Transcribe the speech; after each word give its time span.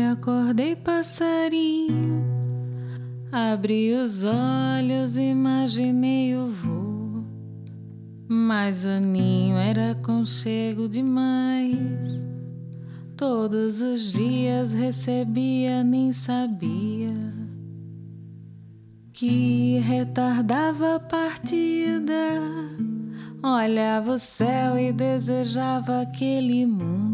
Acordei 0.00 0.76
passarinho, 0.76 2.24
abri 3.30 3.92
os 3.92 4.24
olhos, 4.24 5.16
imaginei 5.16 6.36
o 6.36 6.48
voo. 6.48 7.24
Mas 8.28 8.84
o 8.84 9.00
ninho 9.00 9.56
era 9.56 9.94
conchego 9.94 10.88
demais. 10.88 12.26
Todos 13.16 13.80
os 13.80 14.12
dias 14.12 14.72
recebia, 14.72 15.82
nem 15.82 16.12
sabia 16.12 17.38
que 19.18 19.80
retardava 19.80 20.94
a 20.94 21.00
partida. 21.00 22.40
Olhava 23.42 24.12
o 24.12 24.18
céu 24.18 24.78
e 24.78 24.92
desejava 24.92 26.02
aquele 26.02 26.64
mundo, 26.64 27.07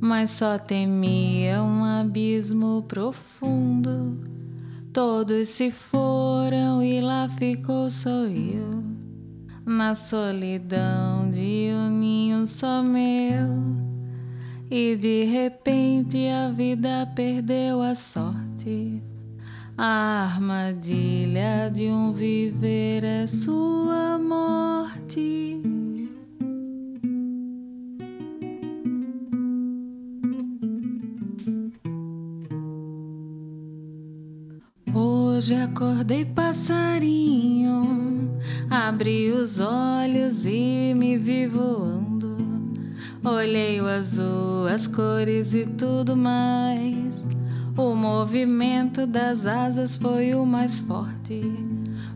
mas 0.00 0.30
só 0.30 0.58
temia 0.58 1.62
um 1.62 1.84
abismo 1.84 2.82
profundo. 2.88 4.18
Todos 4.92 5.50
se 5.50 5.70
foram 5.70 6.82
e 6.82 7.00
lá 7.00 7.28
ficou 7.28 7.90
só 7.90 8.24
eu, 8.26 8.82
na 9.64 9.94
solidão 9.94 11.30
de 11.30 11.70
um 11.72 11.90
ninho 11.90 12.46
só 12.46 12.82
meu. 12.82 13.80
E 14.70 14.96
de 14.96 15.24
repente 15.24 16.28
a 16.28 16.50
vida 16.50 17.06
perdeu 17.14 17.82
a 17.82 17.94
sorte. 17.94 19.02
A 19.76 20.24
armadilha 20.34 21.70
de 21.72 21.88
um 21.88 22.12
viver 22.12 23.04
é 23.04 23.26
sua 23.26 24.18
morte. 24.18 25.69
Hoje 35.40 35.54
acordei 35.54 36.22
passarinho, 36.22 37.80
abri 38.68 39.30
os 39.30 39.58
olhos 39.58 40.44
e 40.44 40.92
me 40.94 41.16
vi 41.16 41.46
voando. 41.46 42.36
Olhei 43.24 43.80
o 43.80 43.86
azul, 43.86 44.66
as 44.68 44.86
cores 44.86 45.54
e 45.54 45.64
tudo 45.64 46.14
mais. 46.14 47.26
O 47.74 47.94
movimento 47.94 49.06
das 49.06 49.46
asas 49.46 49.96
foi 49.96 50.34
o 50.34 50.44
mais 50.44 50.82
forte. 50.82 51.40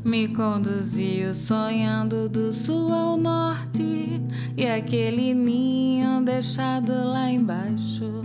Me 0.04 0.28
conduziu 0.28 1.32
sonhando 1.32 2.28
do 2.28 2.52
sul 2.52 2.92
ao 2.92 3.16
norte. 3.16 4.20
E 4.54 4.66
aquele 4.66 5.32
ninho 5.32 6.20
deixado 6.22 6.92
lá 6.92 7.30
embaixo 7.30 8.22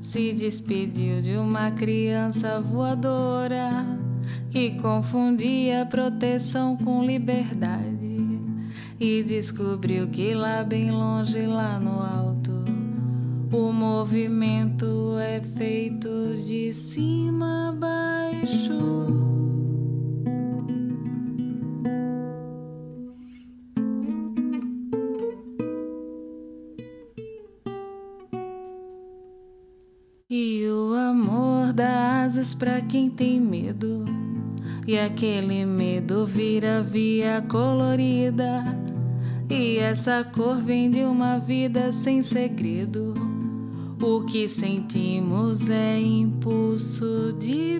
se 0.00 0.32
despediu 0.32 1.20
de 1.20 1.36
uma 1.36 1.70
criança 1.70 2.62
voadora 2.62 4.00
que 4.52 4.72
confundia 4.72 5.86
proteção 5.86 6.76
com 6.76 7.02
liberdade 7.02 8.20
e 9.00 9.22
descobriu 9.22 10.08
que 10.08 10.34
lá 10.34 10.62
bem 10.62 10.90
longe, 10.90 11.46
lá 11.46 11.80
no 11.80 12.02
alto, 12.02 12.52
o 13.50 13.72
movimento 13.72 15.16
é 15.18 15.40
feito 15.40 16.36
de 16.36 16.70
cima 16.74 17.70
a 17.70 17.72
baixo. 17.72 18.72
E 30.28 30.66
o 30.66 30.94
amor 30.94 31.72
dá 31.72 32.22
asas 32.22 32.52
para 32.52 32.82
quem 32.82 33.08
tem 33.08 33.40
medo. 33.40 34.21
E 34.86 34.98
aquele 34.98 35.64
medo 35.64 36.26
vira 36.26 36.82
via 36.82 37.40
colorida 37.48 38.64
e 39.48 39.78
essa 39.78 40.24
cor 40.24 40.56
vem 40.56 40.90
de 40.90 41.04
uma 41.04 41.38
vida 41.38 41.92
sem 41.92 42.22
segredo. 42.22 43.14
O 44.02 44.24
que 44.24 44.48
sentimos 44.48 45.70
é 45.70 46.00
impulso 46.00 47.32
de 47.38 47.78